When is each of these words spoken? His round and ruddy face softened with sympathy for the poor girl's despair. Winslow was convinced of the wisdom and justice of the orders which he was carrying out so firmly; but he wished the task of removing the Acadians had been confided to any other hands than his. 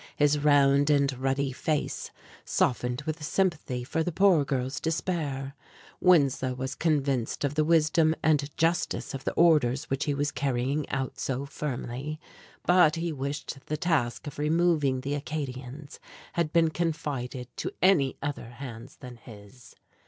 His 0.15 0.39
round 0.39 0.89
and 0.89 1.13
ruddy 1.13 1.51
face 1.51 2.09
softened 2.43 3.03
with 3.03 3.21
sympathy 3.21 3.83
for 3.83 4.01
the 4.03 4.11
poor 4.11 4.43
girl's 4.43 4.79
despair. 4.79 5.53
Winslow 5.99 6.55
was 6.55 6.73
convinced 6.73 7.43
of 7.43 7.53
the 7.53 7.63
wisdom 7.63 8.15
and 8.23 8.49
justice 8.57 9.13
of 9.13 9.25
the 9.25 9.33
orders 9.33 9.91
which 9.91 10.05
he 10.05 10.15
was 10.15 10.31
carrying 10.31 10.89
out 10.89 11.19
so 11.19 11.45
firmly; 11.45 12.19
but 12.65 12.95
he 12.95 13.13
wished 13.13 13.63
the 13.67 13.77
task 13.77 14.25
of 14.25 14.39
removing 14.39 15.01
the 15.01 15.13
Acadians 15.13 15.99
had 16.33 16.51
been 16.51 16.71
confided 16.71 17.47
to 17.57 17.69
any 17.79 18.17
other 18.23 18.49
hands 18.49 18.95
than 19.01 19.17
his. 19.17 19.75